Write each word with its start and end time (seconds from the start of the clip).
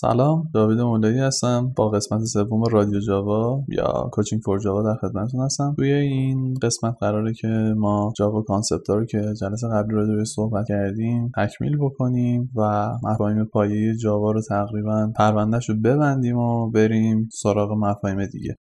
سلام 0.00 0.48
داوید 0.54 0.80
مولایی 0.80 1.18
هستم. 1.18 1.72
با 1.76 1.90
قسمت 1.90 2.24
سوم 2.24 2.64
رادیو 2.64 3.00
جاوا 3.00 3.64
یا 3.68 4.08
coaching 4.12 4.42
for 4.44 4.58
Java 4.58 4.82
در 4.82 4.94
خدمتتون 5.00 5.40
هستم. 5.44 5.74
توی 5.76 5.92
این 5.92 6.54
قسمت 6.62 6.94
قراره 7.00 7.32
که 7.32 7.48
ما 7.76 8.12
Java 8.16 8.42
concept 8.42 8.90
رو 8.90 9.04
که 9.04 9.18
جلسه 9.18 9.68
قبلی 9.68 9.94
راجع 9.94 10.24
صحبت 10.24 10.68
کردیم 10.68 11.30
تکمیل 11.36 11.76
بکنیم 11.76 12.50
و 12.56 12.90
مفاهیم 13.02 13.44
پایه 13.44 13.96
جاوا 13.96 14.32
رو 14.32 14.40
تقریبا 14.48 15.12
پروندهش 15.16 15.68
رو 15.70 15.74
ببندیم 15.84 16.36
و 16.36 16.70
بریم 16.70 17.28
سراغ 17.32 17.72
مفاهیم 17.72 18.26
دیگه. 18.26 18.56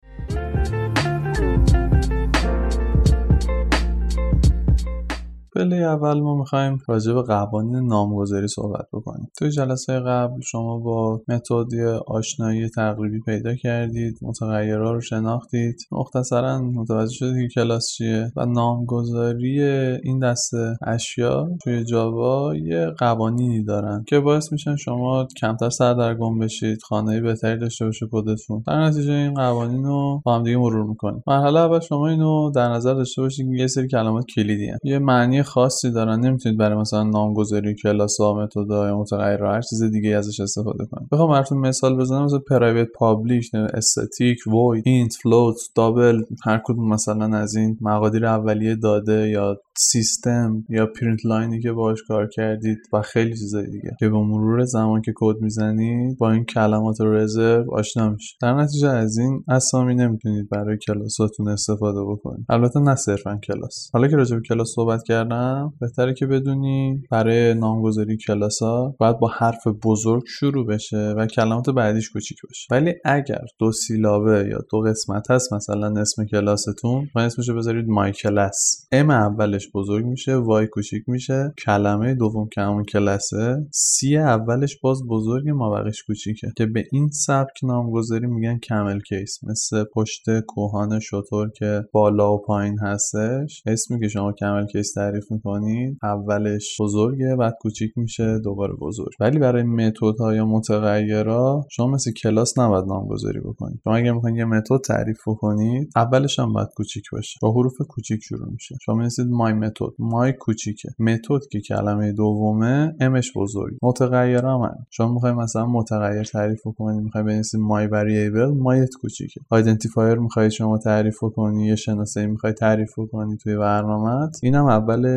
پله 5.57 5.75
اول 5.75 6.21
ما 6.21 6.35
می‌خوایم 6.35 6.77
راجع 6.87 7.13
به 7.13 7.21
قوانین 7.21 7.87
نامگذاری 7.87 8.47
صحبت 8.47 8.85
بکنیم. 8.93 9.31
توی 9.37 9.49
جلسه 9.49 9.99
قبل 9.99 10.41
شما 10.41 10.79
با 10.79 11.21
متد 11.27 11.75
آشنایی 12.07 12.69
تقریبی 12.69 13.19
پیدا 13.25 13.55
کردید 13.55 14.19
متغیرها 14.21 14.91
رو 14.91 15.01
شناختید. 15.01 15.75
مختصرا 15.91 16.61
متوجه 16.61 17.13
شدید 17.13 17.51
که 17.51 17.61
کلاس 17.61 17.89
چیه 17.89 18.31
و 18.35 18.45
نامگذاری 18.45 19.63
این 20.03 20.19
دسته 20.19 20.77
اشیا 20.81 21.49
توی 21.63 21.83
جاوا 21.83 22.55
یه 22.55 22.89
قوانینی 22.97 23.63
دارن 23.63 24.03
که 24.07 24.19
باعث 24.19 24.51
میشن 24.51 24.75
شما 24.75 25.27
کمتر 25.41 25.69
سردرگم 25.69 26.39
بشید 26.39 26.81
خوانایی 26.83 27.21
بهتری 27.21 27.59
داشته 27.59 27.85
باشه 27.85 28.05
کدتون 28.11 28.63
در 28.67 28.85
نتیجه 28.85 29.13
این 29.13 29.33
قوانین 29.33 29.83
رو 29.83 30.21
با 30.25 30.35
هم 30.35 30.43
دیگه 30.43 30.57
مرور 30.57 30.85
می‌کنیم. 30.85 31.23
مرحله 31.27 31.59
اول 31.59 31.79
شما 31.79 32.07
اینو 32.07 32.51
در 32.55 32.69
نظر 32.69 32.93
داشته 32.93 33.21
باشید 33.21 33.47
یه 33.47 33.67
سری 33.67 33.87
کلمات 33.87 34.25
کلیدی 34.35 34.67
هن. 34.67 34.77
یه 34.83 34.99
معنی 34.99 35.43
خاصی 35.47 35.91
دارن 35.91 36.19
نمی‌تونید 36.19 36.57
برای 36.57 36.77
مثلا 36.77 37.03
نامگذاری 37.03 37.75
کلاس 37.75 38.19
ها 38.19 38.33
متد 38.33 38.69
یا 38.69 38.97
متغیر 38.97 39.43
هر 39.43 39.61
چیز 39.61 39.83
دیگه 39.83 40.09
ازش 40.09 40.39
استفاده 40.39 40.85
کنید. 40.91 41.09
بخوام 41.11 41.31
براتون 41.31 41.57
مثال 41.57 41.97
بزنم 41.97 42.23
مثلا 42.23 42.39
private 42.39 42.87
public 42.95 43.51
static 43.55 44.37
void 44.47 44.83
int 44.85 45.13
float 45.23 45.55
double 45.75 46.21
هر 46.45 46.61
کدوم 46.65 46.89
مثلا 46.89 47.37
از 47.37 47.55
این 47.55 47.77
مقادیر 47.81 48.25
اولیه 48.25 48.75
داده 48.75 49.29
یا 49.29 49.57
سیستم 49.77 50.65
یا 50.69 50.85
print 50.85 51.25
line 51.25 51.54
ی 51.54 51.61
که 51.61 51.71
باهاش 51.71 52.03
کار 52.07 52.27
کردید 52.27 52.77
و 52.93 53.01
خیلی 53.01 53.37
چیزای 53.37 53.65
دیگه 53.69 53.95
که 53.99 54.09
به 54.09 54.17
مرور 54.17 54.63
زمان 54.63 55.01
که 55.01 55.13
کد 55.15 55.35
می‌زنید 55.41 56.17
با 56.17 56.31
این 56.31 56.45
کلمات 56.45 57.01
رزرو 57.01 57.73
آشنا 57.73 58.09
میشید. 58.09 58.37
در 58.41 58.53
نتیجه 58.53 58.87
از 58.87 59.17
این 59.17 59.43
اسامی 59.47 59.95
نمی‌تونید 59.95 60.49
برای 60.49 60.77
کلاساتون 60.77 61.47
استفاده 61.47 62.03
بکنید. 62.03 62.45
البته 62.49 62.79
نه 62.79 62.95
صرفا 62.95 63.39
کلاس. 63.47 63.89
حالا 63.93 64.07
که 64.07 64.15
راجع 64.15 64.35
به 64.35 64.41
کلاس 64.41 64.71
صحبت 64.75 65.03
کردم 65.03 65.36
بهتره 65.81 66.13
که 66.13 66.25
بدونی 66.25 67.01
برای 67.11 67.53
نامگذاری 67.53 68.17
کلاس 68.17 68.61
ها 68.61 68.95
باید 68.99 69.19
با 69.19 69.27
حرف 69.27 69.67
بزرگ 69.83 70.23
شروع 70.27 70.65
بشه 70.65 71.13
و 71.17 71.25
کلمات 71.25 71.69
بعدیش 71.69 72.09
کوچیک 72.09 72.37
باشه. 72.43 72.67
ولی 72.71 72.93
اگر 73.05 73.45
دو 73.59 73.71
سیلابه 73.71 74.47
یا 74.51 74.59
دو 74.71 74.79
قسمت 74.79 75.31
هست 75.31 75.53
مثلا 75.53 76.01
اسم 76.01 76.25
کلاستون 76.25 77.09
و 77.15 77.19
اسمشو 77.19 77.55
بذارید 77.55 77.87
my 77.87 78.11
class. 78.11 78.87
M 78.91 79.09
اولش 79.09 79.67
بزرگ 79.73 80.05
میشه 80.05 80.35
Y 80.35 80.67
کوچیک 80.67 81.03
میشه. 81.07 81.53
کلمه 81.65 82.15
دوم 82.15 82.49
که 82.53 82.61
همون 82.61 82.83
کلاسه 82.83 83.67
C 83.71 84.17
اولش 84.17 84.77
باز 84.83 85.07
بزرگ 85.09 85.49
مابقیش 85.49 86.03
کوچیکه. 86.03 86.51
که 86.57 86.65
به 86.65 86.83
این 86.91 87.07
سبک 87.07 87.63
نامگذاری 87.63 88.27
میگن 88.27 88.59
camel 88.59 88.99
case. 88.99 89.43
مثل 89.43 89.83
پشت 89.93 90.39
کوهان 90.47 90.99
شتر 90.99 91.49
که 91.49 91.83
بالا 91.91 92.33
و 92.33 92.41
پایین 92.41 92.79
هستش. 92.79 93.63
اسمی 93.65 93.99
که 93.99 94.07
شما 94.07 94.33
camel 94.33 94.65
case 94.65 94.93
تعریف 94.93 95.26
می‌کنید 95.31 95.97
اولش 96.03 96.81
بزرگه 96.81 97.35
بعد 97.35 97.53
کوچیک 97.61 97.97
میشه 97.97 98.39
دوباره 98.39 98.73
بزرگ. 98.73 99.11
ولی 99.19 99.39
برای 99.39 99.63
متد 99.63 100.19
ها 100.19 100.35
یا 100.35 100.45
متغیرها 100.45 101.65
شما 101.69 101.87
مثل 101.87 102.11
کلاس 102.11 102.57
نباید 102.59 102.85
نامگذاری 102.85 103.39
بکنید. 103.39 103.79
شما 103.83 103.95
اگر 103.95 104.11
می‌خواین 104.11 104.35
یه 104.35 104.45
متد 104.45 104.77
تعریف 104.77 105.17
بکنید 105.27 105.91
اولش 105.95 106.39
هم 106.39 106.53
باید 106.53 106.67
کوچیک 106.75 107.03
باشه. 107.11 107.39
با 107.41 107.51
حروف 107.51 107.81
کوچیک 107.89 108.19
شروع 108.23 108.51
میشه. 108.51 108.75
شما 108.81 108.95
می‌نویسید 108.95 109.27
my 109.27 109.53
method. 109.53 109.85
my 109.99 110.33
کوچیکه. 110.33 110.89
method 110.99 111.47
که 111.51 111.61
کلمه 111.61 112.11
دومه 112.11 112.95
M 112.99 113.10
ش 113.10 113.31
بزرگ. 113.35 113.77
متغیر 113.81 114.45
هم 114.45 114.75
شما 114.89 115.13
می‌خوای 115.13 115.33
مثلا 115.33 115.65
متغیر 115.65 116.23
تعریف 116.23 116.61
کنید 116.77 117.03
می‌خوای 117.03 117.23
بنویسید 117.23 117.59
my 117.59 117.87
variable 117.87 118.45
my 118.45 118.75
ت 118.75 118.89
کوچیکه. 119.01 119.41
identifier 119.49 120.15
می‌خوای 120.15 120.51
شما 120.51 120.77
تعریف 120.77 121.19
کنی 121.19 121.65
یه 121.65 121.75
شناسایی 121.75 122.27
می‌خوای 122.27 122.53
تعریف 122.53 122.93
کنی 123.11 123.37
توی 123.37 123.57
برنامهت 123.57 124.39
اینم 124.43 124.65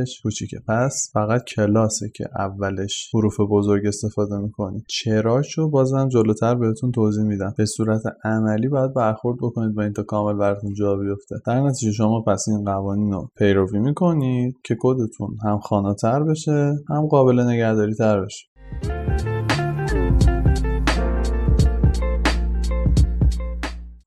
اولش 0.01 0.21
کوچیکه. 0.23 0.61
پس 0.69 1.11
فقط 1.13 1.45
کلاسه 1.45 2.11
که 2.15 2.25
اولش 2.39 3.11
حروف 3.15 3.37
بزرگ 3.51 3.87
استفاده 3.87 4.39
می‌کنید 4.39 4.85
چراشو 4.89 5.71
بازم 5.71 6.09
جلوتر 6.09 6.55
بهتون 6.55 6.93
توضیح 6.93 7.25
میدم. 7.25 7.55
به 7.59 7.67
صورت 7.67 8.03
عملی 8.25 8.69
باید 8.69 8.95
برخورد 8.95 9.39
بکنید 9.43 9.75
با 9.75 9.83
این 9.83 9.93
تا 9.93 10.03
کامل 10.03 10.39
براتون 10.39 10.75
جا 10.75 10.97
بیفته. 10.97 11.37
در 11.47 11.61
نتیجه 11.61 11.93
شما 11.93 12.21
پس 12.27 12.45
این 12.49 12.65
قوانین 12.65 13.13
رو 13.13 13.31
پیروی 13.39 13.79
می‌کنید 13.79 14.57
که 14.65 14.77
کدتون 14.81 15.37
هم 15.45 15.59
خاناتر 15.59 16.23
بشه 16.23 16.73
هم 16.89 17.07
قابل 17.07 17.41
نگهداری 17.41 17.95
تر 17.95 18.21
بشه. 18.21 18.47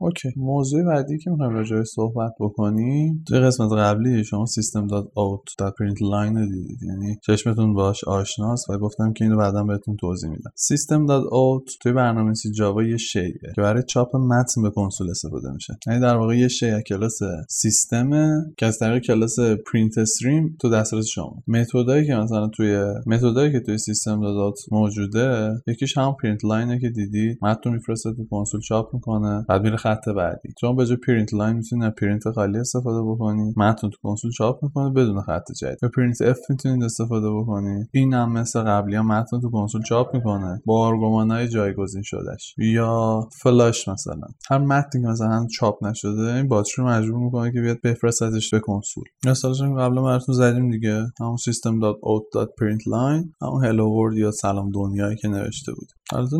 اوکی. 0.03 0.29
موضوع 0.35 0.83
بعدی 0.83 1.17
که 1.17 1.29
می‌خوایم 1.29 1.51
راجعش 1.51 1.87
صحبت 1.87 2.31
بکنیم 2.39 3.23
توی 3.27 3.39
قسمت 3.39 3.71
قبلی 3.71 4.23
شما 4.23 4.45
سیستم 4.45 4.87
داد 4.87 5.11
اوت 5.15 5.39
print 5.79 6.01
line 6.01 6.37
رو 6.37 6.45
دیدید. 6.45 6.83
یعنی 6.83 7.17
چشمتون 7.23 7.73
باش 7.73 8.03
آشناست 8.03 8.69
و 8.69 8.77
گفتم 8.77 9.13
که 9.13 9.25
اینو 9.25 9.37
بعدا 9.37 9.63
بهتون 9.63 9.95
توضیح 9.95 10.29
میدم. 10.29 10.51
system 10.55 11.05
dot 11.05 11.23
out 11.31 11.63
توی 11.81 11.91
برنامه‌نویسی 11.91 12.51
جاوا 12.51 12.83
یه 12.83 12.97
شیه 12.97 13.33
که 13.55 13.61
برای 13.61 13.83
چاپ 13.83 14.15
متن 14.15 14.61
به 14.61 14.69
کنسول 14.69 15.09
استفاده 15.09 15.51
میشه. 15.53 15.77
یعنی 15.87 15.99
در 15.99 16.17
واقع 16.17 16.37
یه 16.37 16.47
شی 16.47 16.83
کلاس 16.87 17.19
سیستم 17.49 18.09
که 18.57 18.65
از 18.65 18.79
طریق 18.79 19.03
کلاس 19.03 19.39
print 19.39 19.97
stream 19.97 20.57
تو 20.61 20.69
دسترس 20.69 21.05
شما. 21.05 21.43
متدایی 21.47 22.07
که 22.07 22.15
مثلا 22.15 22.47
توی 22.47 22.83
متدایی 23.07 23.51
که 23.51 23.59
توی 23.59 23.77
system 23.77 24.21
dot 24.21 24.53
موجوده 24.71 25.51
یکیش 25.67 25.97
هم 25.97 26.15
print 26.23 26.45
line 26.45 26.73
ه 26.73 26.79
که 26.79 26.89
دیدید 26.89 27.37
متن 27.41 27.69
میفرسته 27.69 28.13
تو 28.13 28.25
کنسول 28.31 28.61
چاپ 28.61 28.93
می‌کنه. 28.93 29.45
بعد 29.49 29.61
میره 29.61 29.77
خط 29.93 30.09
بعدی. 30.09 30.49
شما 30.61 30.73
به 30.73 30.85
جای 30.85 30.97
print 30.97 31.33
line 31.33 31.55
می‌تونید 31.55 31.95
پرینت 31.95 32.31
خالی 32.31 32.57
استفاده 32.57 33.01
بکنید 33.11 33.59
متن 33.59 33.89
تو 33.89 33.97
کنسول 34.03 34.31
چاپ 34.31 34.63
می‌کنه 34.63 34.89
بدون 34.89 35.21
خط 35.21 35.51
جدید. 35.61 35.77
به 35.81 35.87
printf 35.87 36.37
می‌تونید 36.49 36.83
استفاده 36.83 37.31
بکنید 37.31 37.89
این 37.93 38.13
هم 38.13 38.31
مثل 38.31 38.61
قبلی 38.61 38.95
هم 38.95 39.07
متن 39.07 39.41
تو 39.41 39.49
کنسول 39.49 39.81
چاپ 39.81 40.15
می‌کنه. 40.15 40.61
با 40.65 40.89
های 41.29 41.47
جایگزین 41.47 42.01
شدهش. 42.01 42.55
یا 42.57 43.27
flush 43.41 43.87
مثلا. 43.87 44.27
هر 44.49 44.57
متنی 44.57 45.01
که 45.01 45.07
مثلا 45.07 45.47
چاپ 45.59 45.83
نشده 45.85 46.33
این 46.33 46.47
buffer 46.47 46.76
رو 46.76 46.85
مجبور 46.85 47.19
می‌کنه 47.19 47.51
که 47.51 47.61
بیاد 47.61 47.81
بفرستتش 47.83 48.53
به 48.53 48.59
کنسول. 48.59 49.03
مثالش 49.25 49.61
قبلا 49.61 50.01
براتون 50.01 50.35
زدیم 50.35 50.71
دیگه. 50.71 51.05
همون 51.19 51.37
line 52.87 53.33
همون 53.41 53.65
hello 53.65 53.89
world 53.89 54.17
یا 54.17 54.31
سلام 54.31 54.71
دنیایی 54.71 55.15
که 55.15 55.27
نوشته 55.27 55.73
بود. 55.73 55.87
البته 56.13 56.37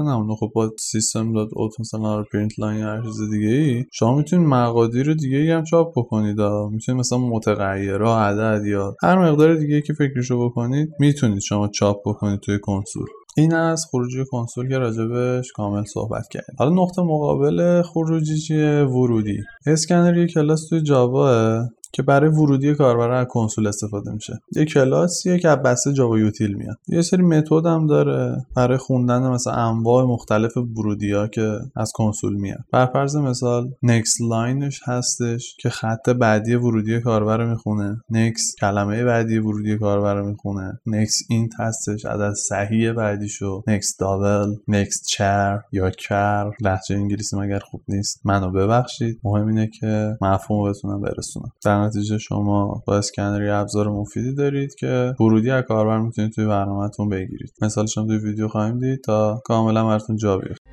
نمونه 0.00 0.34
خب 0.34 0.50
با 0.54 0.70
system 0.78 1.32
dot 1.32 1.48
out 1.52 1.80
مثلا 1.80 2.22
print 2.22 2.58
line 2.58 2.82
هر 2.82 3.02
چیز 3.02 3.30
دیگه 3.30 3.48
ای 3.48 3.84
شما 3.92 4.16
می‌تونید 4.16 4.48
مقادیر 4.48 5.14
دیگه 5.14 5.36
ای 5.36 5.50
هم 5.50 5.64
چاپ 5.64 5.92
بکنید. 5.96 6.40
می‌تونید 6.40 7.00
مثلا 7.00 7.18
متغیرها 7.18 8.20
عدد 8.20 8.66
یا 8.66 8.94
هر 9.02 9.30
مقدار 9.30 9.54
دیگه 9.54 9.74
ای 9.74 9.82
که 9.82 9.92
فکرشو 9.92 10.48
بکنید 10.48 10.88
می‌تونید 11.00 11.38
شما 11.38 11.68
چاپ 11.68 11.96
بکنید 12.06 12.40
توی 12.40 12.58
کنسول. 12.62 13.06
این 13.38 13.54
از 13.54 13.86
خروجی 13.90 14.24
کنسول 14.30 14.68
که 14.68 14.78
راجبش 14.78 15.52
کامل 15.52 15.84
صحبت 15.84 16.28
کردیم. 16.30 16.56
حالا 16.58 16.82
نقطه 16.82 17.02
مقابل 17.02 17.82
خروجی 17.82 18.38
چیه؟ 18.38 18.82
ورودی. 18.82 19.38
Scanner 19.66 20.18
یه 20.18 20.26
کلاس 20.26 20.68
توی 20.68 20.80
جاوا 20.80 21.60
که 21.92 22.02
برای 22.02 22.30
ورودی 22.30 22.74
کاربر 22.74 23.10
از 23.10 23.26
کنسول 23.30 23.66
استفاده 23.66 24.12
میشه. 24.12 24.40
یه 24.56 24.64
کلاسیه 24.64 25.38
که 25.38 25.48
از 25.48 25.58
بسته 25.58 25.92
Java 25.92 26.18
util 26.18 26.52
میاد. 26.54 26.76
یه 26.88 27.02
سری 27.02 27.22
متد 27.22 27.66
هم 27.66 27.86
داره 27.86 28.46
برای 28.56 28.78
خوندن 28.78 29.22
مثلا 29.22 29.52
انواع 29.52 30.04
مختلف 30.04 30.56
ورودی 30.56 31.12
ها 31.12 31.26
که 31.26 31.58
از 31.76 31.92
کنسول 31.94 32.34
میاد. 32.34 32.64
بر 32.72 32.86
فرض 32.86 33.16
مثال 33.16 33.70
next 33.82 34.20
line 34.20 34.60
ش 34.60 34.80
هستش 34.84 35.56
که 35.60 35.68
خط 35.70 36.08
بعدی 36.08 36.54
ورودی 36.54 37.00
کاربر 37.00 37.46
می‌خونه. 37.46 38.00
نکس 38.10 38.54
کلمه 38.60 39.04
بعدی 39.04 39.38
ورودی 39.38 39.78
کاربر 39.78 40.22
می‌خونه. 40.22 40.80
next 40.86 41.22
int 41.30 41.60
هستش 41.60 42.04
عدد 42.04 42.32
صحیح 42.32 42.92
بعدیشو. 42.92 43.62
next 43.66 43.96
double 43.96 44.54
next 44.68 45.06
char 45.06 45.60
یا 45.72 45.90
char 45.90 46.50
لهجه 46.60 46.96
انگلیسی 46.96 47.36
مگر 47.36 47.58
خوب 47.58 47.82
نیست. 47.88 48.20
منو 48.24 48.50
ببخشید. 48.50 49.20
مهم 49.24 49.46
اینه 49.46 49.70
که 49.80 50.16
مفهوم 50.20 50.70
بتونم 50.70 51.00
برسونم. 51.00 51.52
در 51.64 51.75
نتیجه 51.76 52.18
شما 52.18 52.82
با 52.86 52.96
Scanner 52.96 53.50
ابزار 53.50 53.88
مفیدی 53.88 54.34
دارید 54.34 54.74
که 54.74 55.14
ورودی 55.20 55.50
از 55.50 55.64
کاربر 55.64 55.98
می‌تونید 55.98 56.32
توی 56.32 56.46
برنامهتون 56.46 57.08
بگیرید. 57.08 57.52
مثالش 57.62 57.98
هم 57.98 58.06
توی 58.06 58.18
ویدیو 58.18 58.48
خواهیم 58.48 58.78
دید 58.78 59.00
تا 59.00 59.42
کاملا 59.44 59.86
براتون 59.86 60.16
جا 60.16 60.38
بیفته. 60.38 60.65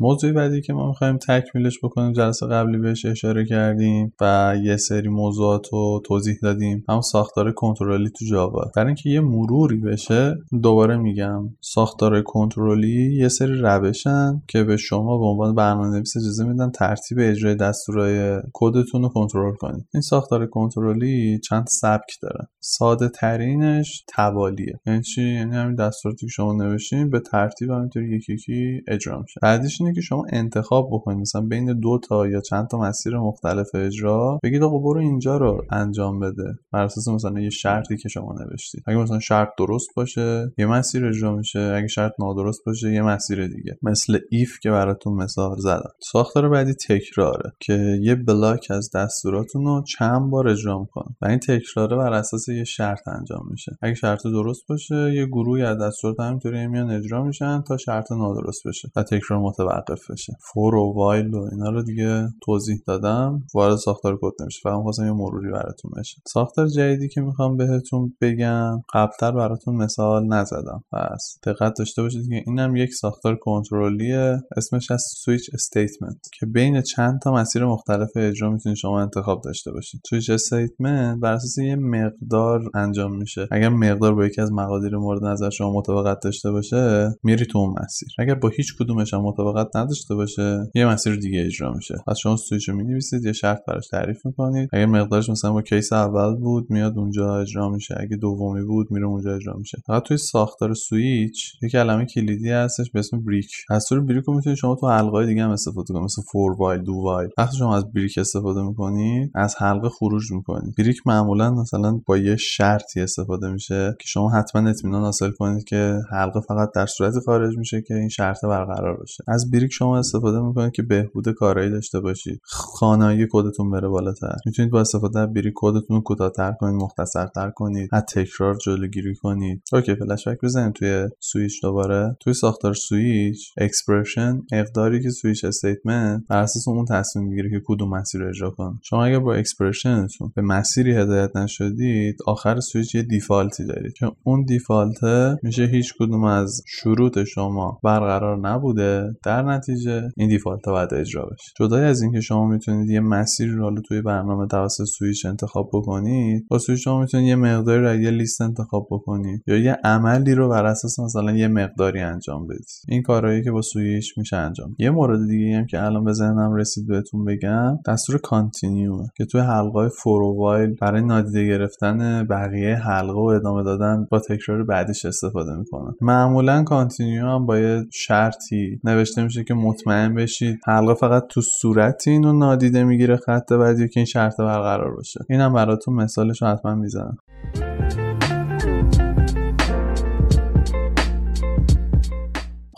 موضوع 0.00 0.32
بعدی 0.32 0.60
که 0.60 0.72
ما 0.72 0.88
می‌خوایم 0.88 1.16
تکمیلش 1.16 1.78
بکنیم 1.82 2.12
جلسه 2.12 2.46
قبلی 2.46 2.78
بهش 2.78 3.06
اشاره 3.06 3.44
کردیم 3.44 4.12
و 4.20 4.54
یه 4.62 4.76
سری 4.76 5.08
موضوعات 5.08 5.68
رو 5.72 6.02
توضیح 6.06 6.36
دادیم. 6.42 6.84
هم 6.88 7.00
ساختار 7.00 7.52
کنترلی 7.52 8.10
تو 8.18 8.24
جاوا. 8.30 8.70
در 8.76 8.86
اینکه 8.86 9.10
یه 9.10 9.20
مروری 9.20 9.76
بشه 9.76 10.34
دوباره 10.62 10.96
میگم 10.96 11.48
ساختار 11.60 12.22
کنترلی 12.22 13.16
یه 13.16 13.28
سری 13.28 13.54
روشن 13.54 14.42
که 14.48 14.64
به 14.64 14.76
شما 14.76 15.18
به 15.18 15.24
عنوان 15.24 15.54
برنامه‌نویس 15.54 16.16
اجازه 16.16 16.44
میدن 16.44 16.70
ترتیب 16.70 17.18
اجرای 17.20 17.54
دستورهای 17.54 18.40
کدتون 18.54 19.02
رو 19.02 19.08
کنترل 19.08 19.54
کنید. 19.54 19.86
این 19.94 20.00
ساختار 20.00 20.46
کنترلی 20.46 21.40
چند 21.48 21.66
سبک 21.68 22.18
داره. 22.22 22.48
ساده 22.60 23.08
ترینش 23.08 24.04
توالیه. 24.16 24.80
یعنی 24.86 25.02
چی؟ 25.02 25.22
یعنی 25.22 25.56
همین 25.56 25.74
دستوراتی 25.74 26.26
که 26.26 26.30
شما 26.30 26.52
نوشتین 26.52 27.10
به 27.10 27.20
ترتیب 27.20 27.70
همینطوری 27.70 28.16
یکی 28.16 28.32
یکی 28.32 28.82
اجرا 28.88 29.18
میشه. 29.20 29.40
بعدش 29.42 29.80
اینه 29.88 29.94
که 29.94 30.00
شما 30.00 30.24
انتخاب 30.32 30.88
بکنید. 30.92 31.18
مثلا 31.20 31.40
بین 31.40 31.80
دو 31.80 31.98
تا 32.08 32.26
یا 32.26 32.40
چند 32.40 32.66
تا 32.68 32.78
مسیر 32.78 33.16
مختلف 33.16 33.74
اجرا 33.74 34.38
بگید 34.42 34.62
آقا 34.62 34.78
برو 34.78 35.00
اینجا 35.00 35.36
رو 35.36 35.64
انجام 35.70 36.20
بده. 36.20 36.58
بر 36.72 36.84
اساس 36.84 37.08
مثلا 37.08 37.40
یه 37.40 37.50
شرطی 37.50 37.96
که 37.96 38.08
شما 38.08 38.34
نوشتید. 38.40 38.82
اگه 38.86 38.98
مثلا 38.98 39.18
شرط 39.18 39.48
درست 39.58 39.88
باشه 39.96 40.52
یه 40.58 40.66
مسیر 40.66 41.06
اجرا 41.06 41.36
میشه. 41.36 41.60
اگه 41.60 41.86
شرط 41.86 42.12
نادرست 42.18 42.64
باشه 42.66 42.92
یه 42.92 43.02
مسیر 43.02 43.46
دیگه. 43.46 43.78
مثل 43.82 44.18
ایف 44.30 44.58
که 44.62 44.70
براتون 44.70 45.12
مثال 45.12 45.56
زدم. 45.58 45.90
ساختار 46.12 46.48
بعدی 46.48 46.74
تکراره 46.88 47.52
که 47.60 47.98
یه 48.02 48.14
بلاک 48.14 48.66
از 48.70 48.90
دستوراتون 48.94 49.64
رو 49.64 49.82
چند 49.98 50.30
بار 50.30 50.48
اجرا 50.48 50.78
می‌کنه. 50.78 51.16
و 51.22 51.26
این 51.26 51.38
تکراره 51.38 51.96
بر 51.96 52.12
اساس 52.12 52.48
یه 52.48 52.64
شرط 52.64 53.08
انجام 53.08 53.46
میشه. 53.50 53.78
اگه 53.82 53.94
شرط 53.94 54.22
درست 54.22 54.66
باشه 54.68 55.14
یه 55.14 55.26
گروهی 55.26 55.62
از 55.62 55.78
دستورات 55.78 56.20
همینطوری 56.20 56.66
میان 56.66 56.90
اجرا 56.90 57.24
میشن 57.24 57.62
تا 57.62 57.76
شرط 57.76 58.12
نادرست 58.12 58.66
بشه 58.66 58.88
و 58.96 59.02
تکرار 59.02 59.40
متوقف 59.78 60.10
بشه. 60.10 60.32
for 60.52 60.74
و 60.74 60.92
while 60.96 61.34
و 61.34 61.48
اینا 61.52 61.70
رو 61.70 61.82
دیگه 61.82 62.28
توضیح 62.44 62.78
دادم. 62.86 63.42
وارد 63.54 63.76
ساختار 63.76 64.18
کد 64.22 64.42
نمیشه. 64.42 64.60
فقط 64.62 64.82
خواستم 64.82 65.04
یه 65.04 65.12
مروری 65.12 65.50
براتون 65.50 65.90
بشه. 65.96 66.16
ساختار 66.26 66.66
جدیدی 66.66 67.08
که 67.08 67.20
می‌خوام 67.20 67.56
بهتون 67.56 68.16
بگم 68.20 68.82
قبلتر 68.94 69.32
براتون 69.32 69.76
مثال 69.76 70.26
نزدم. 70.26 70.84
پس 70.92 71.38
دقت 71.46 71.72
داشته 71.78 72.02
باشید 72.02 72.28
که 72.28 72.42
اینم 72.46 72.76
یک 72.76 72.94
ساختار 72.94 73.36
کنترلیه. 73.36 74.36
اسمش 74.56 74.90
هست 74.90 75.04
switch 75.16 75.50
statement 75.54 76.18
که 76.38 76.46
بین 76.46 76.80
چند 76.80 77.20
تا 77.22 77.32
مسیر 77.32 77.64
مختلف 77.64 78.10
اجرا 78.16 78.50
می‌تونید 78.50 78.78
شما 78.78 79.00
انتخاب 79.00 79.40
داشته 79.44 79.72
باشید. 79.72 80.00
switch 80.10 80.30
statement 80.30 81.20
بر 81.20 81.32
اساس 81.32 81.58
یه 81.58 81.76
مقدار 81.76 82.60
انجام 82.74 83.16
میشه. 83.16 83.48
اگر 83.50 83.68
مقدار 83.68 84.14
با 84.14 84.26
یکی 84.26 84.40
از 84.40 84.52
مقادیر 84.52 84.96
مورد 84.96 85.24
نظر 85.24 85.50
شما 85.50 85.72
مطابقت 85.72 86.18
داشته 86.24 86.50
باشه 86.50 87.08
میری 87.22 87.46
تو 87.46 87.58
اون 87.58 87.74
مسیر. 87.82 88.08
اگر 88.18 88.34
با 88.34 88.48
هیچ 88.48 88.76
کدومش 88.78 89.14
هم 89.14 89.20
مطابقت 89.20 89.67
نداشته 89.74 90.14
باشه 90.14 90.70
یه 90.74 90.86
مسیر 90.86 91.16
دیگه 91.16 91.44
اجرا 91.46 91.72
میشه. 91.72 91.94
پس 92.06 92.18
شما 92.18 92.36
سویچ 92.36 92.68
رو 92.68 92.76
می‌نویسید 92.76 93.24
یه 93.24 93.32
شرط 93.32 93.64
براش 93.66 93.88
تعریف 93.88 94.26
می‌کنید. 94.26 94.68
اگر 94.72 94.86
مقدارش 94.86 95.30
مثلا 95.30 95.52
با 95.52 95.62
case 95.62 95.92
اول 95.92 96.34
بود 96.34 96.70
میاد 96.70 96.98
اونجا 96.98 97.36
اجرا 97.40 97.68
میشه. 97.68 97.94
اگه 98.00 98.16
دومی 98.16 98.62
بود 98.62 98.90
میره 98.90 99.06
اونجا 99.06 99.34
اجرا 99.34 99.54
میشه. 99.58 99.78
فقط 99.86 100.02
توی 100.02 100.16
ساختار 100.16 100.74
سویچ 100.74 101.52
یه 101.62 101.68
کلمه 101.68 102.06
کلیدی 102.06 102.50
هستش 102.50 102.90
به 102.90 102.98
اسم 102.98 103.24
break. 103.24 103.50
دستور 103.70 104.00
break 104.00 104.24
رو 104.24 104.34
می‌تونید 104.34 104.58
شما 104.58 104.74
تو 104.74 104.88
حلقه 104.88 105.26
دیگه 105.26 105.44
هم 105.44 105.50
استفاده 105.50 105.92
کنید. 105.92 106.04
مثل 106.04 106.22
for 106.32 106.52
while 106.52 106.82
do 106.82 106.94
while. 106.94 107.30
وقتی 107.38 107.56
شما 107.56 107.76
از 107.76 107.92
break 107.92 108.18
استفاده 108.18 108.62
می‌کنید 108.62 109.30
از 109.34 109.54
حلقه 109.58 109.88
خروج 109.88 110.32
می‌کنید. 110.32 110.74
break 110.78 111.06
معمولا 111.06 111.50
مثلا 111.50 112.00
با 112.06 112.16
یه 112.18 112.36
شرطی 112.36 113.00
استفاده 113.00 113.52
میشه 113.52 113.96
که 113.98 114.04
شما 114.06 114.30
حتما 114.30 114.68
اطمینان 114.70 115.02
حاصل 115.02 115.30
کنید 115.30 115.64
که 115.64 115.98
حلقه 116.10 116.40
فقط 116.40 116.70
در 116.74 116.86
صورتی 116.86 117.20
خارج 117.26 117.58
میشه 117.58 117.82
که 117.82 117.94
این 117.94 118.08
شرط 118.08 118.44
برقرار 118.44 118.96
باشه. 118.96 119.24
از 119.28 119.50
break 119.58 119.72
شما 119.72 119.98
استفاده 119.98 120.40
می‌کنید 120.40 120.72
که 120.72 120.82
بهبود 120.82 121.28
کارایی 121.28 121.70
داشته 121.70 122.00
باشید 122.00 122.40
خوانایی 122.44 123.26
کدتون 123.30 123.70
بره 123.70 123.88
بالاتر. 123.88 124.36
می‌تونید 124.46 124.70
با 124.70 124.80
استفاده 124.80 125.20
از 125.20 125.32
break 125.32 125.52
کدتون 125.56 125.96
رو 125.96 126.02
کوتاه‌تر 126.02 126.52
کنید 126.52 126.82
مختصرتر 126.82 127.50
کنید 127.50 127.88
از 127.92 128.02
تکرار 128.14 128.54
جلوگیری 128.54 129.14
کنید. 129.14 129.62
okay 129.72 129.94
flashback 129.94 130.38
بزنید 130.42 130.72
توی 130.72 131.08
سویچ 131.20 131.62
دوباره. 131.62 132.16
توی 132.20 132.34
ساختار 132.34 132.74
switch 132.74 133.52
expression 133.58 134.42
مقداری 134.52 135.02
که 135.02 135.10
switch 135.10 135.44
statement 135.44 136.22
بر 136.28 136.42
اساس 136.42 136.68
اون 136.68 136.84
تصمیم 136.84 137.28
می‌گیره 137.28 137.50
که 137.50 137.62
کدوم 137.66 137.88
مسیر 137.88 138.20
رو 138.20 138.28
اجرا 138.28 138.50
کنه. 138.50 138.74
شما 138.82 139.04
اگر 139.04 139.18
با 139.18 139.34
expression 139.34 140.09
تون 140.09 140.32
به 140.34 140.42
مسیری 140.42 140.92
هدایت 140.92 141.36
نشدید 141.36 142.16
آخر 142.26 142.60
سویچ 142.60 142.94
یه 142.94 143.02
default 143.02 143.58
ی 143.58 143.66
دارید 143.66 143.92
که 143.92 144.10
اون 144.24 144.44
default 144.44 145.04
میشه 145.42 145.64
هیچ 145.64 145.94
کدوم 145.98 146.24
از 146.24 146.62
شروط 146.66 147.18
شما 147.24 147.80
برقرار 147.84 148.38
نبوده. 148.38 149.16
در 149.24 149.37
نتیجه. 149.42 150.02
این 150.16 150.28
default 150.28 150.68
باید 150.68 150.94
اجرا 150.94 151.24
بشه. 151.24 151.52
جدای 151.58 151.84
از 151.84 152.02
اینکه 152.02 152.20
شما 152.20 152.46
می‌تونید 152.46 152.90
یه 152.90 153.00
مسیری 153.00 153.50
رو 153.50 153.80
توی 153.88 154.02
برنامه 154.02 154.46
توسط 154.46 154.84
سویچ 154.84 155.26
انتخاب 155.26 155.70
بکنید 155.72 156.46
با 156.50 156.58
سویچ 156.58 156.84
شما 156.84 157.00
می‌تونید 157.00 157.28
یه 157.28 157.36
مقداری 157.36 157.82
رو 157.82 157.94
یه 157.94 158.10
لیست 158.10 158.40
انتخاب 158.40 158.88
بکنید 158.90 159.42
یا 159.46 159.56
یه 159.56 159.76
عملی 159.84 160.34
رو 160.34 160.48
بر 160.48 160.66
اساس 160.66 160.98
مثلا 160.98 161.32
یه 161.32 161.48
مقداری 161.48 162.00
انجام 162.00 162.46
بدید. 162.46 162.66
این 162.88 163.02
کارهایی 163.02 163.44
که 163.44 163.50
با 163.50 163.62
سویچ 163.62 164.18
میشه 164.18 164.36
انجام. 164.36 164.74
یه 164.78 164.90
مورد 164.90 165.28
دیگه 165.28 165.56
هم 165.56 165.66
که 165.66 165.82
الان 165.82 166.04
به 166.04 166.12
ذهنم 166.12 166.54
رسید 166.54 166.86
بهتون 166.86 167.24
بگم 167.24 167.78
دستور 167.86 168.18
continue 168.18 168.98
که 169.16 169.24
توی 169.24 169.40
حلقه 169.40 169.88
for 169.88 170.22
while 170.22 170.74
برای 170.80 171.02
نادیده 171.02 171.46
گرفتن 171.46 172.24
بقیه 172.24 172.74
حلقه 172.76 173.20
و 173.20 173.24
ادامه 173.24 173.62
دادن 173.62 174.06
با 174.10 174.18
تکرار 174.18 174.64
بعدش 174.64 175.04
استفاده 175.04 175.56
می‌کنن. 175.56 175.94
معمولا 176.00 176.62
continue 176.62 177.26
هم 177.26 177.46
با 177.46 177.58
یه 177.58 177.84
شرطی 177.92 178.80
نوشته 178.84 179.22
میشه 179.28 179.44
که 179.44 179.54
مطمئن 179.54 180.14
بشید 180.14 180.60
حلقه 180.66 180.94
فقط 180.94 181.26
تو 181.26 181.40
صورتی 181.40 182.10
اینو 182.10 182.32
نادیده 182.32 182.84
می‌گیره 182.84 183.16
خط 183.16 183.52
بعدی 183.52 183.88
که 183.88 184.00
این 184.00 184.04
شرط 184.04 184.36
برقرار 184.36 184.94
باشه. 184.94 185.20
اینم 185.30 185.52
براتون 185.52 185.94
مثالش 185.94 186.42
رو 186.42 186.48
حتما 186.48 186.74
می‌زنم. 186.74 187.18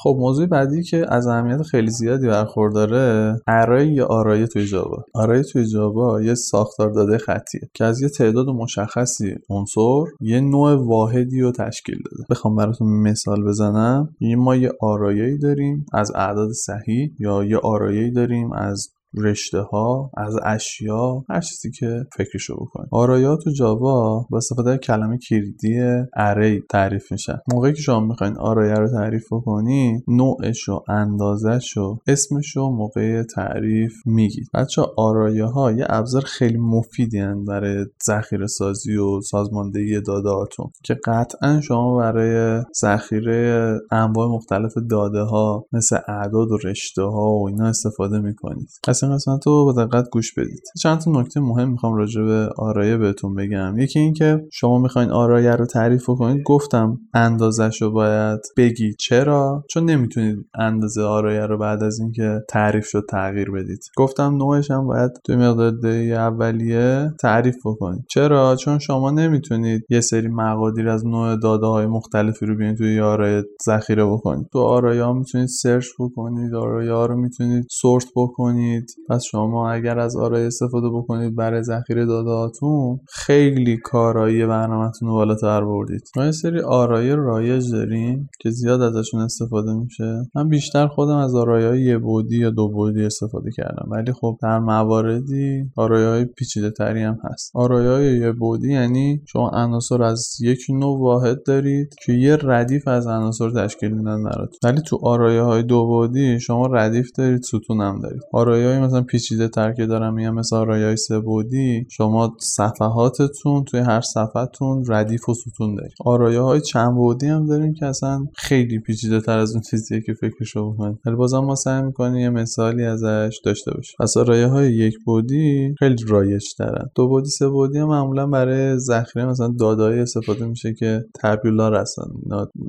خب 0.03 0.17
موضوع 0.19 0.47
بعدی 0.47 0.83
که 0.83 1.07
از 1.09 1.27
اهمیت 1.27 1.63
خیلی 1.63 1.91
زیادی 1.91 2.27
برخورداره 2.27 3.37
ارای 3.47 3.89
یا 3.89 4.07
آرایه 4.07 4.47
توی 4.47 4.67
جاوا. 4.67 5.05
آرایه 5.15 5.43
توی 5.43 5.67
جاوا 5.67 6.23
یه 6.23 6.35
ساختار 6.35 6.91
داده 6.91 7.19
خطیه 7.19 7.61
که 7.75 7.85
از 7.85 8.03
یه 8.03 8.09
تعداد 8.09 8.47
مشخصی 8.47 9.35
عنصر 9.51 10.05
یه 10.21 10.41
نوع 10.41 10.75
واحدی 10.75 11.41
رو 11.41 11.53
تشکیل 11.53 11.99
داده. 12.11 12.25
بخوام 12.31 12.57
براتون 12.57 12.89
مثال 12.89 13.45
بزنم. 13.45 14.09
ما 14.39 14.57
یه 14.57 14.73
آرایه‌ای 14.81 15.39
داریم 15.39 15.87
از 15.93 16.13
اعداد 16.15 16.53
صحیح 16.53 17.13
یا 17.19 17.45
یه 17.45 17.57
آرایه‌ای 17.57 18.11
داریم 18.11 18.53
از 18.53 18.89
رشته 19.15 19.61
ها 19.61 20.11
از 20.17 20.35
اشیا 20.45 21.25
هر 21.31 21.41
چیزی 21.41 21.71
که 21.71 22.07
فکرشو 22.17 22.55
بکنید 22.55 22.89
آرایات 22.93 23.39
تو 23.45 23.51
جاوا 23.51 24.27
با 24.31 24.39
استفاده 24.39 24.79
کلمه 24.79 25.19
کلیدی 25.19 25.81
اری 26.17 26.63
تعریف 26.71 27.13
میشن. 27.13 27.39
موقعی 27.53 27.73
که 27.73 27.83
شما 27.83 28.01
می‌خواین 28.01 28.37
آرایه 28.37 28.75
رو 28.75 28.89
تعریف 28.89 29.25
بکنی 29.33 30.03
نوعش 30.09 30.69
و 30.69 30.83
اندازش 30.89 31.77
و 31.77 31.99
اسمش 32.07 32.57
رو 32.57 32.71
موقع 32.71 33.23
تعریف 33.23 33.93
میگید. 34.07 34.49
بچه 34.55 34.83
آرایه 34.97 35.45
ها 35.45 35.73
یه 35.73 35.87
ابزار 35.89 36.23
خیلی 36.23 36.59
مفیدی 36.59 37.21
برای 37.49 37.87
ذخیره 38.07 38.47
سازی 38.47 38.97
و 38.97 39.21
سازماندهی 39.21 40.01
دادهاتون 40.01 40.71
که 40.85 40.95
قطعا 41.05 41.61
شما 41.61 41.97
برای 41.97 42.63
ذخیره 42.81 43.73
انواع 43.91 44.29
مختلف 44.29 44.73
داده 44.91 45.21
ها 45.21 45.67
مثل 45.73 45.99
اعداد 46.09 46.51
و 46.51 46.59
رشته 46.65 47.03
ها 47.03 47.31
و 47.31 47.49
اینا 47.49 47.67
استفاده 47.67 48.21
می‌کنید. 48.21 48.69
این 49.05 49.15
قسمت 49.15 49.47
رو 49.47 49.65
با 49.65 49.85
دقت 49.85 50.11
گوش 50.13 50.35
بدید. 50.35 50.63
چند 50.83 50.99
تا 50.99 51.11
نکته 51.11 51.41
مهم 51.41 51.71
می‌خوام 51.71 51.95
راجع 51.95 52.23
به 52.23 52.49
آرایه 52.59 52.97
بهتون 52.97 53.35
بگم. 53.35 53.79
یکی 53.79 53.99
اینکه 53.99 54.39
شما 54.53 54.79
می‌خواین 54.79 55.11
آرایه 55.11 55.51
رو 55.51 55.67
تعریف 55.67 56.07
کنید 56.07 56.43
گفتم 56.47 56.99
اندازش 57.15 57.83
رو 57.83 57.91
باید 57.91 58.41
بگید 58.57 58.97
چرا 59.01 59.65
چون 59.71 59.85
نمی‌تونید 59.85 60.37
اندازه 60.55 61.03
آرایه 61.03 61.47
رو 61.47 61.59
بعد 61.59 61.83
از 61.83 62.01
اینکه 62.01 62.41
تعریف 62.49 62.87
شد 62.87 63.05
تغییر 63.11 63.51
بدید. 63.51 63.81
گفتم 63.97 64.37
نوعش 64.37 64.71
هم 64.71 64.87
باید 64.87 65.11
توی 65.25 65.37
مقدار 65.37 65.73
اولیه 66.13 67.11
تعریف 67.21 67.57
بکنید. 67.65 68.05
چرا؟ 68.11 68.57
چون 68.57 68.79
شما 68.79 69.11
نمی‌تونید 69.11 69.83
یه 69.91 70.01
سری 70.01 70.29
مقادیر 70.29 70.89
از 70.89 71.07
نوع 71.07 71.37
داده 71.37 71.67
های 71.67 71.87
مختلفی 71.87 72.47
رو 72.47 72.57
بیاین 72.57 72.75
توی 72.75 73.01
آرایه 73.01 73.43
ذخیره 73.67 74.05
بکنید. 74.05 74.47
تو 74.53 74.59
آرایه 74.59 75.03
ها 75.03 75.13
می‌تونید 75.13 75.49
سرچ 75.49 75.87
بکنید 75.99 76.55
آرایه 76.55 76.93
ها 76.93 77.07
رو 77.07 77.17
می‌تونید 77.17 77.67
سورت 77.71 78.07
بکنید. 78.17 78.90
پس 79.09 79.23
شما 79.31 79.71
اگر 79.71 79.99
از 79.99 80.17
آرای 80.17 80.47
استفاده 80.47 80.91
بکنید 80.91 81.37
برای 81.37 81.63
ذخیره 81.63 82.07
دادهاتون 82.07 83.01
خیلی 83.09 83.77
کارایی 83.77 84.47
برنامهتون 84.47 85.09
رو 85.09 85.15
بالاتر 85.15 85.65
بردید. 85.65 86.03
ما 86.17 86.25
یه 86.25 86.33
سری 86.33 86.61
آرای 86.61 87.17
رایج 87.17 87.73
داریم 87.73 88.29
که 88.41 88.51
زیاد 88.51 88.83
ازشون 88.83 89.21
استفاده 89.21 89.75
میشه. 89.75 90.23
من 90.35 90.49
بیشتر 90.49 90.87
خودم 90.87 91.17
از 91.17 91.35
آرای 91.35 91.65
های 91.65 91.83
یه 91.83 91.99
بودی 91.99 92.39
یا 92.39 92.51
دو 92.51 92.69
بودی 92.69 93.05
استفاده 93.05 93.51
کردم. 93.57 93.89
ولی 93.91 94.13
خب 94.13 94.39
در 94.43 94.59
مواردی 94.59 95.71
آرای 95.77 96.05
های 96.05 96.25
پیچیده 96.25 96.71
تری 96.71 97.03
هم 97.03 97.19
هست. 97.25 97.51
آرای 97.55 97.87
های 97.87 98.19
یه 98.19 98.33
بودی 98.33 98.73
یعنی 98.73 99.23
شما 99.27 99.51
عناصر 99.51 100.03
از 100.03 100.37
یک 100.41 100.61
نوع 100.71 101.01
واحد 101.01 101.43
دارید 101.47 101.95
که 102.05 102.13
یه 102.13 102.37
ردیف 102.43 102.89
از 102.89 103.07
عناصر 103.07 103.51
تشکیل 103.51 103.91
میدن 103.91 104.23
براتون. 104.25 104.59
ولی 104.65 104.81
تو 104.81 104.99
آرایه 105.03 105.43
های 105.43 105.63
دو 105.63 105.87
بودی 105.87 106.41
شما 106.41 106.67
ردیف 106.67 107.11
دارید 107.17 107.43
ستون 107.43 107.81
هم 107.81 108.01
دارید. 108.01 108.23
آرایه 108.33 108.69
های 108.69 108.80
مثلا 108.81 109.03
پیچیده 109.03 109.49
تر 109.49 109.73
که 109.73 109.87
دارم 109.87 110.15
میگم 110.15 110.35
مثل 110.35 110.57
آرایه 110.57 110.87
های 110.87 110.97
سه 110.97 111.19
بودی 111.19 111.87
شما 111.91 112.37
صفحاتتون 112.41 113.65
توی 113.65 113.81
هر 113.81 114.01
صفحتون 114.01 114.85
ردیف 114.89 115.29
و 115.29 115.35
ستون 115.35 115.75
دارید. 115.75 115.93
آرایه 116.05 116.41
های 116.41 116.61
چند 116.61 116.95
بودی 116.95 117.27
هم 117.27 117.47
داریم 117.47 117.75
که 117.75 117.87
اصلا 117.87 118.27
خیلی 118.37 118.79
پیچیده 118.79 119.21
تر 119.21 119.39
از 119.39 119.53
اون 119.53 119.63
چیزیه 119.71 120.01
که 120.01 120.15
فکرشو 120.15 120.73
بکنید. 120.73 120.99
ولی 121.07 121.17
بازم 121.17 121.39
ما 121.39 121.55
سعی 121.55 121.83
می‌کنیم 121.83 122.17
یه 122.17 122.31
مثالی 122.31 122.85
ازش 122.85 123.41
داشته 123.45 123.71
باشیم. 123.75 123.97
پس 124.01 124.17
آرایه 124.17 124.47
های 124.47 124.73
یک 124.73 124.95
بودی 125.05 125.75
خیلی 125.79 126.05
رایج 126.09 126.45
ترن 126.59 126.87
دو 126.95 127.09
بودی 127.09 127.29
سه 127.29 127.49
بودی 127.49 127.79
هم 127.79 127.89
معمولا 127.89 128.27
برای 128.27 128.79
ذخیره 128.79 129.27
مثلا 129.27 129.55
دادایی 129.59 130.01
استفاده 130.01 130.47
میشه 130.47 130.75
که 130.75 131.05
تبیولار 131.23 131.75
هستن. 131.75 132.03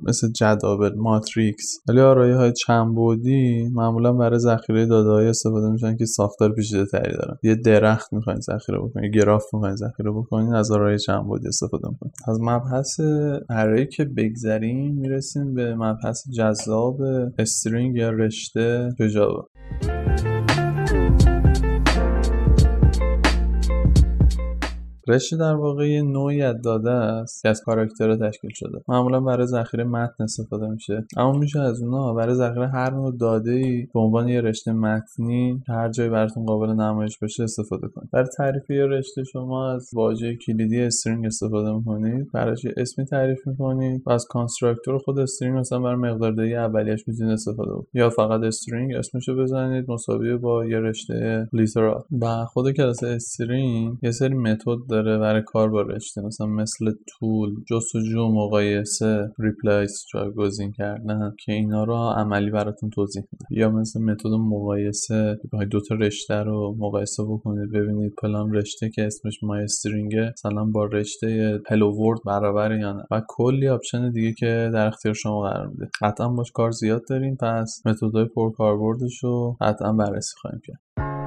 مثل 0.07 0.31
جداول 0.31 0.95
ماتریکس. 0.95 1.77
ولی 1.89 1.99
آرایه 1.99 2.35
های 2.35 2.53
چند 2.53 2.95
بودی 2.95 3.69
معمولا 3.73 4.13
برای 4.13 4.39
ذخیره 4.39 4.85
دادههایی 4.85 5.27
استفاده 5.27 5.69
میشن 5.69 5.97
که 6.01 6.05
ساختار 6.05 6.53
پیچیده 6.53 6.85
تری 6.85 7.13
دارن 7.13 7.37
یه 7.43 7.55
درخت 7.55 8.13
می‌خواین 8.13 8.39
ذخیره 8.39 8.79
بکنید 8.79 9.15
گراف 9.15 9.53
می‌خواین 9.53 9.75
ذخیره 9.75 10.11
بکنید 10.11 10.53
از 10.53 10.71
آرایه 10.71 10.97
چند 10.97 11.23
بودی 11.23 11.47
استفاده 11.47 11.89
می‌کنید 11.89 12.13
از 12.27 12.39
مبحث 12.41 12.99
اره 13.49 13.85
که 13.85 14.05
بگذریم 14.05 14.95
می‌رسیم 14.95 15.53
به 15.53 15.75
مبحث 15.75 16.29
جذاب 16.37 17.01
استرینگ 17.39 17.95
یا 17.95 18.09
رشته 18.09 18.89
به 18.97 19.09
رشته 25.11 25.37
در 25.37 25.55
واقع 25.55 25.89
یه 25.89 26.01
نوعی 26.01 26.41
از 26.41 26.61
داده 26.61 26.91
است 26.91 27.41
که 27.41 27.49
از 27.49 27.61
کاراکتر 27.61 28.15
تشکیل 28.15 28.51
شده. 28.53 28.81
معمولا 28.87 29.19
برای 29.19 29.47
ذخیره 29.47 29.83
متن 29.83 30.23
استفاده 30.23 30.67
میشه. 30.67 31.05
اما 31.17 31.31
میشه 31.31 31.59
از 31.59 31.81
اونها 31.81 32.13
برای 32.13 32.35
ذخیره 32.35 32.67
هر 32.67 32.89
نوع 32.89 33.17
داده 33.17 33.51
ای 33.51 33.87
به 33.93 33.99
عنوان 33.99 34.27
یه 34.27 34.41
رشته 34.41 34.71
متنی 34.71 35.63
هر 35.67 35.89
جایی 35.89 36.09
براتون 36.09 36.45
قابل 36.45 36.67
نمایش 36.67 37.17
بشه 37.19 37.43
استفاده 37.43 37.87
کنید. 37.87 38.09
برای 38.11 38.27
تعریف 38.37 38.69
یه 38.69 38.85
رشته 38.85 39.23
شما 39.23 39.71
از 39.71 39.89
واژه 39.93 40.35
کلیدی 40.35 40.81
String 40.81 41.25
استفاده 41.25 41.71
می‌کنید. 41.73 42.31
براش 42.33 42.65
اسمی 42.77 43.05
تعریف 43.05 43.47
می‌کنید 43.47 44.03
و 44.05 44.11
از 44.11 44.25
constructor 44.29 44.97
خود 44.97 45.19
String 45.19 45.57
مثلا 45.57 45.79
برای 45.79 45.95
مقداردهی 45.95 46.55
اولیش 46.55 47.07
می‌تونید 47.07 47.33
استفاده 47.33 47.71
کنید 47.71 47.87
یا 47.93 48.09
فقط 48.09 48.41
String 48.41 48.93
اسمشو 48.93 49.35
بزنید 49.35 49.91
مساوی 49.91 50.37
با 50.37 50.65
یه 50.65 50.79
رشته 50.79 51.49
literal. 51.53 52.01
و 52.21 52.45
خود 52.45 52.71
کلاس 52.71 53.03
String 53.03 53.97
یه 54.03 54.11
سری 54.11 54.35
متد 54.35 55.00
داره 55.03 55.17
برای 55.17 55.41
کار 55.45 55.69
با 55.69 55.81
رشته. 55.81 56.21
مثلا 56.21 56.47
مثل 56.47 56.91
طول 57.07 57.55
جستجو 57.69 58.27
مقایسه 58.27 59.31
replace 59.39 60.05
جایگزین 60.13 60.71
کردن 60.71 61.33
که 61.45 61.51
اینا 61.51 61.83
رو 61.83 61.95
عملی 61.95 62.51
براتون 62.51 62.89
توضیح 62.89 63.23
میده 63.31 63.45
یا 63.49 63.69
مثل 63.69 64.01
متد 64.01 64.27
مقایسه 64.27 65.39
بخواید 65.43 65.69
دو 65.69 65.79
تا 65.89 65.95
رشته 65.95 66.35
رو 66.35 66.75
مقایسه 66.79 67.23
بکنید 67.23 67.71
ببینید 67.71 68.13
پلان 68.21 68.53
رشته 68.53 68.89
که 68.89 69.05
اسمش 69.05 69.43
مای 69.43 69.63
استرینگه 69.63 70.33
مثلا 70.33 70.65
با 70.65 70.85
رشته 70.85 71.59
هلو 71.67 71.91
برابر 72.25 72.71
یا 72.71 72.93
نه. 72.93 73.03
و 73.11 73.21
کلی 73.27 73.67
آپشن 73.67 74.11
دیگه 74.11 74.33
که 74.33 74.69
در 74.73 74.87
اختیار 74.87 75.13
شما 75.13 75.41
قرار 75.41 75.67
میده. 75.67 75.89
قطعا 76.01 76.29
باش 76.29 76.51
کار 76.51 76.71
زیاد 76.71 77.01
داریم 77.09 77.35
پس 77.35 77.81
متدهای 77.85 78.25
پرکاربردش 78.25 79.23
رو 79.23 79.57
قطعا 79.61 79.93
بررسی 79.93 80.35
خواهیم 80.41 80.61
کرد. 80.65 81.20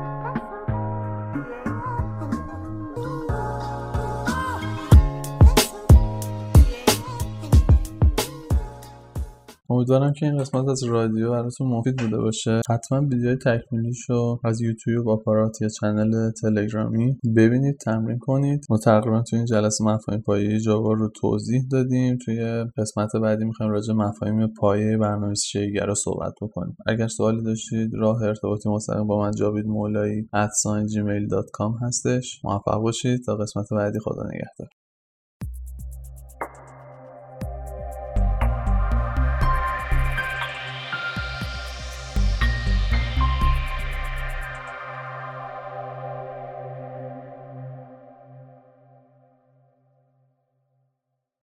امیدوارم 9.84 10.12
که 10.12 10.26
این 10.26 10.38
قسمت 10.38 10.68
از 10.68 10.84
رادیو 10.84 11.30
براتون 11.30 11.68
مفید 11.68 11.96
بوده 11.96 12.16
باشه. 12.18 12.60
حتما 12.70 13.00
ویدیوهای 13.00 13.36
تکمیلیشو 13.36 14.38
از 14.44 14.60
یوتیوب 14.60 15.08
آپارات 15.08 15.62
یا 15.62 15.68
چنل 15.68 16.30
تلگرامی 16.42 17.18
ببینید 17.36 17.76
تمرین 17.84 18.18
کنید. 18.18 18.64
ما 18.70 18.78
تقریبا 18.78 19.22
تو 19.22 19.36
این 19.36 19.44
جلسه 19.44 19.84
مفاهیم 19.84 20.20
پایه 20.20 20.60
جاوا 20.60 20.92
رو 20.92 21.10
توضیح 21.20 21.62
دادیم. 21.70 22.18
توی 22.24 22.64
قسمت 22.78 23.10
بعدی 23.22 23.44
می‌خوایم 23.44 23.72
راجع 23.72 23.94
مفاهیم 23.94 24.46
پایه 24.46 24.96
برنامه‌نویسی 24.96 25.70
رو 25.86 25.94
صحبت 25.94 26.32
بکنیم. 26.42 26.76
اگر 26.86 27.08
سوالی 27.08 27.42
داشتید 27.42 27.90
راه 27.94 28.22
ارتباطی 28.22 28.68
مستقیم 28.68 29.06
با 29.06 29.20
من 29.20 29.30
جاوید 29.30 29.66
مولایی 29.66 30.22
@gmail.com 30.22 31.82
هستش. 31.86 32.40
موفق 32.44 32.82
باشید. 32.82 33.20
تا 33.26 33.36
قسمت 33.36 33.66
بعدی 33.70 33.98
خدا 33.98 34.22
نگهدار. 34.22 34.83